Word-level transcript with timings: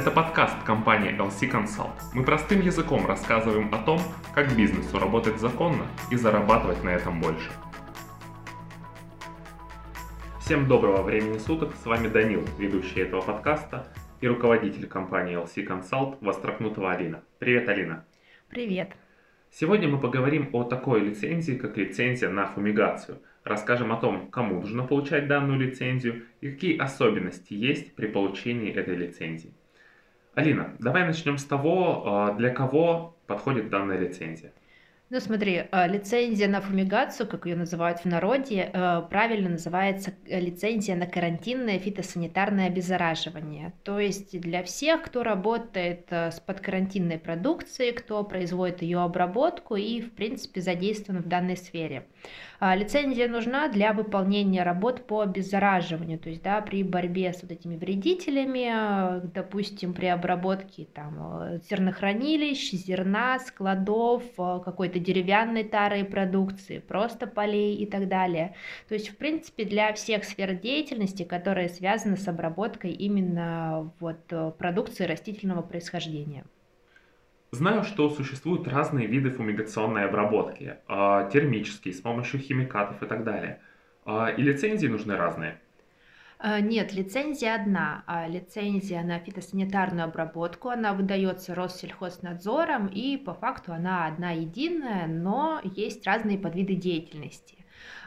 Это 0.00 0.10
подкаст 0.10 0.56
компании 0.64 1.14
LC 1.14 1.52
Consult. 1.52 1.92
Мы 2.14 2.24
простым 2.24 2.62
языком 2.62 3.04
рассказываем 3.04 3.68
о 3.70 3.82
том, 3.82 4.00
как 4.34 4.56
бизнесу 4.56 4.98
работать 4.98 5.38
законно 5.38 5.86
и 6.10 6.16
зарабатывать 6.16 6.82
на 6.82 6.88
этом 6.88 7.20
больше. 7.20 7.50
Всем 10.40 10.66
доброго 10.68 11.02
времени 11.02 11.36
суток, 11.36 11.74
с 11.74 11.84
вами 11.84 12.08
Данил, 12.08 12.42
ведущий 12.58 13.00
этого 13.00 13.20
подкаста 13.20 13.88
и 14.22 14.26
руководитель 14.26 14.86
компании 14.86 15.36
LC 15.36 15.68
Consult 15.68 16.16
Вострохнутова 16.22 16.92
Алина. 16.92 17.22
Привет, 17.38 17.68
Алина. 17.68 18.06
Привет. 18.48 18.92
Сегодня 19.50 19.86
мы 19.86 20.00
поговорим 20.00 20.48
о 20.54 20.64
такой 20.64 21.00
лицензии, 21.00 21.56
как 21.56 21.76
лицензия 21.76 22.30
на 22.30 22.46
фумигацию. 22.46 23.18
Расскажем 23.44 23.92
о 23.92 23.96
том, 23.96 24.30
кому 24.30 24.60
нужно 24.60 24.82
получать 24.82 25.28
данную 25.28 25.58
лицензию 25.58 26.22
и 26.40 26.50
какие 26.50 26.78
особенности 26.78 27.52
есть 27.52 27.94
при 27.94 28.06
получении 28.06 28.72
этой 28.72 28.96
лицензии. 28.96 29.52
Алина, 30.40 30.74
давай 30.78 31.04
начнем 31.04 31.36
с 31.36 31.44
того, 31.44 32.02
а, 32.06 32.32
для 32.32 32.48
кого 32.48 33.14
подходит 33.26 33.68
данная 33.68 33.98
лицензия. 33.98 34.54
Ну 35.12 35.18
смотри, 35.18 35.64
а, 35.72 35.88
лицензия 35.88 36.46
на 36.46 36.60
фумигацию, 36.60 37.26
как 37.26 37.44
ее 37.44 37.56
называют 37.56 37.98
в 37.98 38.04
народе, 38.04 38.70
э, 38.72 39.02
правильно 39.10 39.48
называется 39.48 40.14
э, 40.24 40.38
лицензия 40.38 40.94
на 40.94 41.06
карантинное 41.06 41.80
фитосанитарное 41.80 42.68
обеззараживание. 42.68 43.72
То 43.82 43.98
есть 43.98 44.40
для 44.40 44.62
всех, 44.62 45.02
кто 45.02 45.24
работает 45.24 46.06
э, 46.10 46.30
с 46.30 46.38
подкарантинной 46.38 47.18
продукцией, 47.18 47.92
кто 47.92 48.22
производит 48.22 48.82
ее 48.82 49.00
обработку 49.00 49.74
и, 49.74 50.00
в 50.00 50.12
принципе, 50.12 50.60
задействован 50.60 51.22
в 51.22 51.26
данной 51.26 51.56
сфере. 51.56 52.06
А, 52.60 52.76
лицензия 52.76 53.26
нужна 53.26 53.66
для 53.66 53.92
выполнения 53.92 54.62
работ 54.62 55.08
по 55.08 55.22
обеззараживанию, 55.22 56.20
то 56.20 56.28
есть 56.28 56.42
да, 56.42 56.60
при 56.60 56.84
борьбе 56.84 57.32
с 57.32 57.42
вот 57.42 57.50
этими 57.50 57.76
вредителями, 57.76 59.26
допустим, 59.32 59.92
при 59.94 60.06
обработке 60.06 60.84
там, 60.84 61.58
зернохранилищ, 61.68 62.72
зерна, 62.72 63.38
складов, 63.40 64.22
какой-то 64.36 64.99
деревянной 65.00 65.64
тарой 65.64 66.04
продукции, 66.04 66.78
просто 66.78 67.26
полей 67.26 67.76
и 67.76 67.86
так 67.86 68.08
далее. 68.08 68.54
То 68.88 68.94
есть, 68.94 69.08
в 69.08 69.16
принципе, 69.16 69.64
для 69.64 69.92
всех 69.92 70.24
сфер 70.24 70.54
деятельности, 70.54 71.22
которые 71.24 71.68
связаны 71.68 72.16
с 72.16 72.28
обработкой 72.28 72.92
именно 72.92 73.92
вот 74.00 74.32
продукции 74.58 75.04
растительного 75.04 75.62
происхождения. 75.62 76.44
Знаю, 77.52 77.82
что 77.82 78.08
существуют 78.10 78.68
разные 78.68 79.08
виды 79.08 79.30
фумигационной 79.30 80.04
обработки, 80.04 80.76
а, 80.86 81.28
термические, 81.30 81.92
с 81.92 82.00
помощью 82.00 82.38
химикатов 82.38 83.02
и 83.02 83.06
так 83.06 83.24
далее. 83.24 83.60
А, 84.04 84.28
и 84.28 84.40
лицензии 84.40 84.86
нужны 84.86 85.16
разные. 85.16 85.60
А, 86.42 86.60
нет, 86.60 86.94
лицензия 86.94 87.54
одна. 87.54 88.02
А 88.06 88.26
лицензия 88.26 89.02
на 89.02 89.18
фитосанитарную 89.18 90.06
обработку, 90.06 90.70
она 90.70 90.94
выдается 90.94 91.54
Россельхознадзором, 91.54 92.86
и 92.86 93.18
по 93.18 93.34
факту 93.34 93.74
она 93.74 94.06
одна 94.06 94.30
единая, 94.30 95.06
но 95.06 95.60
есть 95.62 96.06
разные 96.06 96.38
подвиды 96.38 96.76
деятельности. 96.76 97.58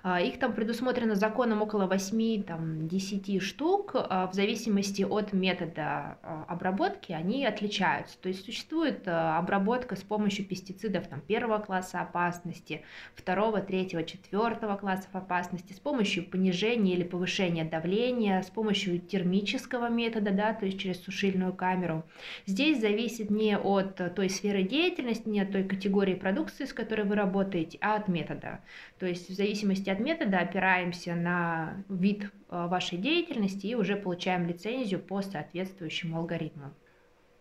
А, 0.06 0.20
их 0.20 0.38
там 0.38 0.52
предусмотрено 0.54 1.16
законом 1.16 1.62
около 1.62 1.88
8-10 1.88 3.40
штук, 3.40 3.92
а, 3.96 4.28
в 4.28 4.34
зависимости 4.34 5.04
от 5.04 5.32
метода 5.32 6.18
а, 6.22 6.44
обработки 6.50 7.14
они 7.14 7.46
отличаются. 7.46 8.18
То 8.18 8.28
есть 8.28 8.44
существует 8.44 9.08
обработка 9.08 9.96
с 9.96 10.02
помощью 10.02 10.46
пестицидов 10.46 11.08
там, 11.08 11.22
первого 11.22 11.60
класса 11.60 12.02
опасности, 12.02 12.84
второго, 13.16 13.62
третьего, 13.62 14.04
четвертого 14.04 14.76
классов 14.76 15.08
опасности, 15.14 15.72
с 15.72 15.80
помощью 15.80 16.30
понижения 16.30 16.96
или 16.96 17.04
повышения 17.04 17.64
давления, 17.64 18.42
с 18.42 18.50
помощью 18.50 19.00
термического 19.00 19.88
метода, 19.88 20.32
да, 20.32 20.54
то 20.54 20.66
есть 20.66 20.80
через 20.80 21.02
сушильную 21.02 21.54
камеру. 21.54 22.04
Здесь 22.46 22.82
зависит 22.82 23.30
не 23.30 23.58
от 23.58 24.14
той 24.16 24.30
сферы 24.30 24.64
деятельности, 24.64 25.30
не 25.30 25.40
от 25.40 25.54
той 25.54 25.64
категории 25.64 26.16
продукции, 26.16 26.66
с 26.66 26.74
которой 26.74 27.06
вы 27.06 27.16
работаете, 27.16 27.78
а 27.80 27.96
от 27.96 28.10
метода. 28.10 28.60
То 29.00 29.06
есть 29.06 29.30
в 29.30 29.34
зависимости 29.34 29.93
от 29.94 30.00
метода 30.00 30.40
опираемся 30.40 31.16
на 31.16 31.84
вид 31.88 32.26
э, 32.26 32.68
вашей 32.68 32.98
деятельности 32.98 33.68
и 33.68 33.76
уже 33.76 33.96
получаем 33.96 34.48
лицензию 34.48 35.00
по 35.00 35.22
соответствующему 35.22 36.18
алгоритму. 36.18 36.74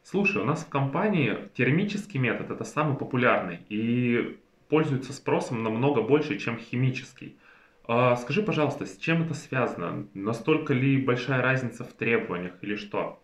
Слушай, 0.02 0.42
у 0.42 0.44
нас 0.44 0.64
в 0.64 0.68
компании 0.68 1.36
термический 1.54 2.18
метод 2.18 2.50
это 2.50 2.64
самый 2.64 2.96
популярный 2.96 3.60
и 3.68 4.38
пользуется 4.68 5.12
спросом 5.12 5.62
намного 5.62 6.02
больше, 6.02 6.38
чем 6.38 6.58
химический. 6.58 7.36
А 7.84 8.16
скажи, 8.16 8.42
пожалуйста, 8.42 8.86
с 8.86 8.96
чем 8.96 9.22
это 9.22 9.34
связано? 9.34 10.06
Настолько 10.14 10.72
ли 10.72 11.02
большая 11.02 11.42
разница 11.42 11.84
в 11.84 11.92
требованиях 11.92 12.54
или 12.62 12.76
что? 12.76 13.22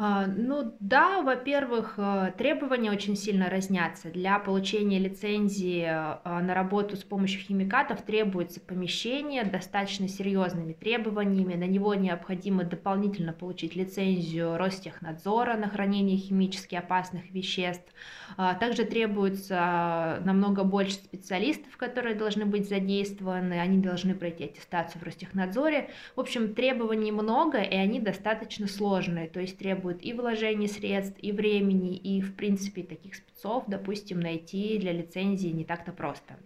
А, 0.00 0.28
ну 0.28 0.76
да, 0.78 1.22
во-первых, 1.22 1.94
э, 1.96 2.30
требования 2.38 2.92
очень 2.92 3.16
сильно 3.16 3.50
разнятся. 3.50 4.10
Для 4.10 4.38
получения 4.38 5.00
лицензии 5.00 5.82
э, 5.82 6.40
на 6.40 6.54
работу 6.54 6.96
с 6.96 7.02
помощью 7.02 7.40
химикатов 7.40 8.02
требуется 8.02 8.60
помещение 8.60 9.42
достаточно 9.42 10.06
серьезными 10.06 10.72
требованиями. 10.72 11.54
На 11.54 11.64
него 11.64 11.94
необходимо 11.94 12.62
дополнительно 12.62 13.32
получить 13.32 13.74
лицензию 13.74 14.56
Ростехнадзора 14.56 15.56
на 15.56 15.68
хранение 15.68 16.16
химически 16.16 16.76
опасных 16.76 17.32
веществ. 17.32 17.92
А, 18.36 18.54
также 18.54 18.84
требуется 18.84 20.22
намного 20.24 20.62
больше 20.62 20.92
специалистов, 20.92 21.76
которые 21.76 22.14
должны 22.14 22.46
быть 22.46 22.68
задействованы. 22.68 23.54
Они 23.54 23.78
должны 23.78 24.14
пройти 24.14 24.44
аттестацию 24.44 25.02
в 25.02 25.04
Ростехнадзоре. 25.04 25.90
В 26.14 26.20
общем, 26.20 26.54
требований 26.54 27.10
много, 27.10 27.58
и 27.58 27.74
они 27.74 27.98
достаточно 27.98 28.68
сложные. 28.68 29.26
То 29.26 29.40
есть 29.40 29.58
требуют 29.58 29.87
требует 29.88 30.04
и 30.04 30.12
вложения 30.12 30.68
средств, 30.68 31.16
и 31.20 31.32
времени, 31.32 31.96
и, 31.96 32.20
в 32.20 32.34
принципе, 32.34 32.82
таких 32.82 33.14
спецов, 33.14 33.64
допустим, 33.66 34.20
найти 34.20 34.78
для 34.78 34.92
лицензии 34.92 35.48
не 35.48 35.64
так-то 35.64 35.92
просто. 35.92 36.38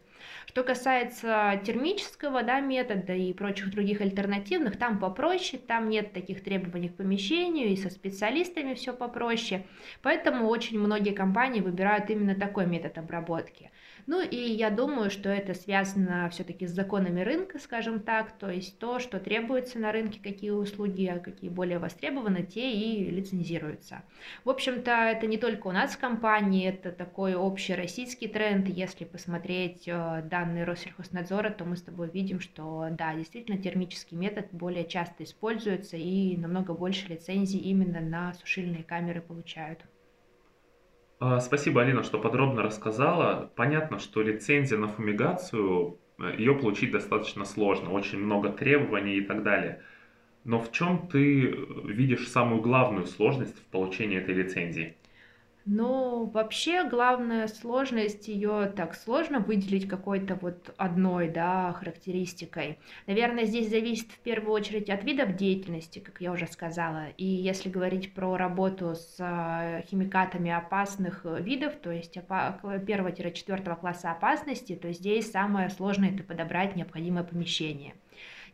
Что 0.47 0.63
касается 0.63 1.61
термического 1.65 2.43
да, 2.43 2.61
метода 2.61 3.13
и 3.13 3.33
прочих 3.33 3.71
других 3.71 4.01
альтернативных, 4.01 4.77
там 4.77 4.99
попроще, 4.99 5.61
там 5.67 5.89
нет 5.89 6.13
таких 6.13 6.45
требований 6.45 6.89
к 6.89 6.97
помещению, 6.97 7.69
и 7.69 7.77
со 7.77 7.91
специалистами 7.91 8.75
все 8.75 8.93
попроще. 8.93 9.65
Поэтому 10.03 10.47
очень 10.49 10.79
многие 10.79 11.13
компании 11.13 11.61
выбирают 11.61 12.11
именно 12.11 12.35
такой 12.35 12.67
метод 12.67 12.99
обработки. 12.99 13.71
Ну 14.07 14.21
и 14.21 14.37
я 14.37 14.71
думаю, 14.71 15.11
что 15.11 15.29
это 15.29 15.55
связано 15.55 16.29
все-таки 16.31 16.67
с 16.67 16.73
законами 16.73 17.21
рынка, 17.21 17.59
скажем 17.59 18.01
так, 18.01 18.37
то 18.39 18.51
есть 18.51 18.79
то, 18.79 18.99
что 18.99 19.21
требуется 19.21 19.79
на 19.79 19.93
рынке, 19.93 20.19
какие 20.23 20.51
услуги, 20.51 21.07
а 21.07 21.19
какие 21.21 21.51
более 21.51 21.79
востребованы, 21.79 22.43
те 22.43 22.73
и 22.73 23.11
лицензируются. 23.11 24.03
В 24.45 24.51
общем-то, 24.51 24.91
это 24.91 25.27
не 25.27 25.39
только 25.39 25.69
у 25.69 25.73
нас 25.73 25.93
в 25.93 25.99
компании, 25.99 26.69
это 26.69 26.91
такой 26.91 27.35
общий 27.35 27.75
российский 27.75 28.27
тренд. 28.27 28.69
Если 28.69 29.05
посмотреть 29.05 29.85
э, 29.87 30.23
данные 30.29 30.65
Россельхознадзора, 30.65 31.51
то 31.51 31.65
мы 31.65 31.77
с 31.77 31.83
тобой 31.83 32.11
видим, 32.11 32.41
что 32.41 32.89
да, 32.91 33.15
действительно 33.15 33.59
термический 33.59 34.17
метод 34.17 34.49
более 34.51 34.85
часто 34.85 35.23
используется 35.25 35.97
и 35.97 36.37
намного 36.37 36.75
больше 36.75 37.07
лицензий 37.09 37.61
именно 37.61 38.01
на 38.01 38.35
сушильные 38.35 38.83
камеры 38.83 39.21
получают. 39.21 39.81
А, 41.25 41.39
спасибо, 41.39 41.83
Алина, 41.83 42.03
что 42.03 42.19
подробно 42.19 42.65
рассказала. 42.65 43.49
Понятно, 43.55 44.01
что 44.01 44.23
лицензия 44.23 44.77
на 44.77 44.89
фумигацию, 44.89 46.01
э, 46.19 46.35
ее 46.37 46.53
получить 46.57 46.91
достаточно 46.91 47.45
сложно, 47.45 47.93
очень 47.93 48.19
много 48.19 48.49
требований 48.49 49.19
и 49.19 49.21
так 49.21 49.45
далее. 49.45 49.83
Но 50.43 50.59
в 50.59 50.73
чем 50.73 51.07
ты 51.07 51.47
э, 51.47 51.55
видишь 51.85 52.27
самую 52.27 52.61
главную 52.61 53.07
сложность 53.07 53.57
в 53.57 53.65
получении 53.67 54.19
этой 54.19 54.35
лицензии? 54.35 54.97
Ну, 55.65 56.25
вообще, 56.27 56.89
главная 56.89 57.47
сложность 57.47 58.27
ее 58.27 58.73
так 58.75 58.97
сложно 58.97 59.39
выделить 59.39 59.87
какой-то 59.89 60.35
вот 60.35 60.75
одной, 60.77 61.29
да, 61.29 61.73
характеристикой. 61.75 62.81
Наверное, 63.07 63.45
здесь 63.45 63.71
зависит 63.71 64.11
в 64.11 64.19
первую 64.19 64.53
очередь 64.55 64.91
от 64.91 65.05
видов 65.05 65.37
деятельности, 65.37 66.01
как 66.01 66.21
я 66.21 66.33
уже 66.33 66.49
сказала. 66.49 67.11
И 67.17 67.25
если 67.25 67.71
говорить 67.71 68.13
про 68.13 68.37
работу 68.37 68.97
с 68.97 69.17
а, 69.21 69.83
химикатами 69.83 70.51
опасных 70.51 71.25
видов, 71.25 71.75
то 71.77 71.93
есть 71.93 72.15
первого-четвертого 72.15 73.77
класса 73.77 74.11
опасности, 74.11 74.75
то 74.75 74.93
здесь 74.93 75.31
самое 75.31 75.71
сложное 75.71 76.13
это 76.13 76.25
подобрать 76.25 76.75
необходимое 76.75 77.23
помещение. 77.23 77.95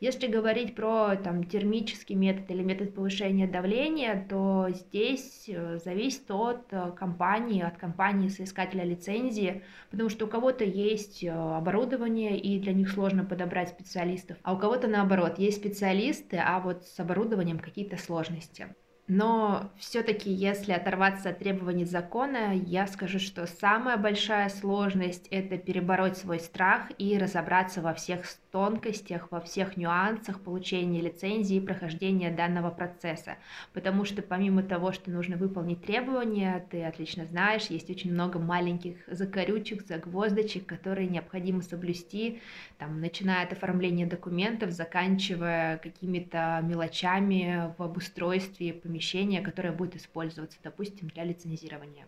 Если 0.00 0.29
говорить 0.29 0.77
про 0.77 1.17
там, 1.17 1.43
термический 1.43 2.15
метод 2.15 2.49
или 2.53 2.62
метод 2.62 2.95
повышения 2.95 3.49
давления, 3.49 4.25
то 4.29 4.69
здесь 4.71 5.47
э, 5.49 5.79
зависит 5.85 6.31
от 6.31 6.73
э, 6.73 6.93
компании, 6.93 7.62
от 7.62 7.79
компании 7.79 8.29
соискателя 8.29 8.85
лицензии, 8.85 9.65
потому 9.91 10.09
что 10.09 10.27
у 10.27 10.29
кого-то 10.29 10.62
есть 10.62 11.25
э, 11.25 11.31
оборудование, 11.31 12.39
и 12.39 12.61
для 12.61 12.75
них 12.75 12.91
сложно 12.91 13.25
подобрать 13.25 13.71
специалистов, 13.71 14.37
а 14.45 14.55
у 14.55 14.59
кого-то 14.59 14.87
наоборот, 14.87 15.41
есть 15.41 15.56
специалисты, 15.56 16.37
а 16.37 16.61
вот 16.61 16.85
с 16.85 17.00
оборудованием 17.00 17.59
какие-то 17.59 17.97
сложности. 17.97 18.69
Но 19.08 19.70
все-таки, 19.78 20.31
если 20.31 20.72
оторваться 20.72 21.31
от 21.31 21.38
требований 21.38 21.87
закона, 21.87 22.55
я 22.55 22.87
скажу, 22.87 23.19
что 23.19 23.46
самая 23.46 23.96
большая 23.96 24.50
сложность– 24.50 25.28
это 25.31 25.56
перебороть 25.56 26.19
свой 26.19 26.38
страх 26.38 26.93
и 26.99 27.16
разобраться 27.16 27.81
во 27.81 27.94
всех 27.94 28.26
тонкостях, 28.50 29.31
во 29.31 29.40
всех 29.40 29.78
нюансах 29.78 30.40
получения 30.40 31.00
лицензии 31.00 31.56
и 31.56 31.60
прохождения 31.60 32.31
данного 32.31 32.70
процесса. 32.70 33.37
Потому 33.72 34.05
что 34.05 34.20
помимо 34.20 34.62
того, 34.62 34.93
что 34.93 35.11
нужно 35.11 35.37
выполнить 35.37 35.82
требования, 35.82 36.66
ты 36.70 36.84
отлично 36.84 37.25
знаешь, 37.25 37.66
есть 37.66 37.88
очень 37.88 38.12
много 38.12 38.38
маленьких 38.38 38.96
закорючек, 39.06 39.87
загвоздочек, 39.87 40.66
которые 40.66 41.08
необходимо 41.08 41.62
соблюсти, 41.62 42.40
там, 42.76 43.00
начиная 43.00 43.44
от 43.44 43.52
оформления 43.52 44.06
документов, 44.06 44.70
заканчивая 44.70 45.78
какими-то 45.78 46.61
мелочами 46.62 47.72
в 47.78 47.82
обустройстве 47.82 48.75
помещения, 48.75 48.98
которое 49.43 49.73
будет 49.73 49.97
использоваться, 49.97 50.59
допустим, 50.62 51.09
для 51.09 51.25
лицензирования. 51.25 52.06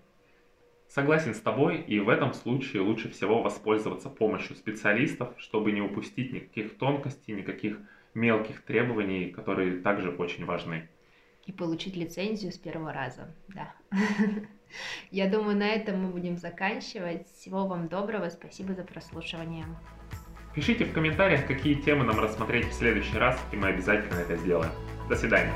Согласен 0.88 1.34
с 1.34 1.40
тобой, 1.40 1.80
и 1.80 2.00
в 2.00 2.08
этом 2.08 2.34
случае 2.34 2.82
лучше 2.82 3.10
всего 3.10 3.42
воспользоваться 3.42 4.08
помощью 4.08 4.56
специалистов, 4.56 5.32
чтобы 5.38 5.70
не 5.70 5.80
упустить 5.80 6.32
никаких 6.32 6.76
тонкостей, 6.78 7.34
никаких 7.34 7.78
мелких 8.12 8.62
требований, 8.62 9.30
которые 9.30 9.80
также 9.80 10.10
очень 10.10 10.44
важны. 10.44 10.88
И 11.46 11.52
получить 11.52 11.96
лицензию 11.96 12.52
с 12.52 12.58
первого 12.58 12.92
раза, 12.92 13.32
да. 13.48 13.72
Я 15.10 15.28
думаю, 15.28 15.56
на 15.56 15.68
этом 15.68 16.02
мы 16.02 16.10
будем 16.10 16.36
заканчивать. 16.38 17.28
Всего 17.28 17.66
вам 17.66 17.88
доброго, 17.88 18.28
спасибо 18.28 18.74
за 18.74 18.82
прослушивание. 18.82 19.66
Пишите 20.54 20.84
в 20.84 20.92
комментариях, 20.92 21.46
какие 21.46 21.74
темы 21.74 22.04
нам 22.04 22.18
рассмотреть 22.18 22.66
в 22.66 22.72
следующий 22.72 23.16
раз, 23.16 23.40
и 23.52 23.56
мы 23.56 23.68
обязательно 23.68 24.18
это 24.18 24.36
сделаем. 24.36 24.72
До 25.08 25.14
свидания. 25.14 25.54